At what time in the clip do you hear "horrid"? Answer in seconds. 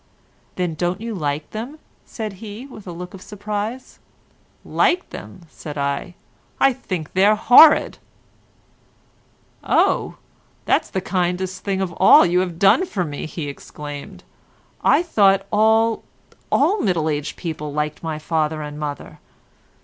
7.35-7.99